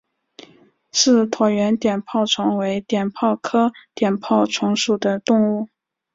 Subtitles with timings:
[0.91, 5.69] 似椭圆碘泡虫为碘泡科碘泡虫属的动物。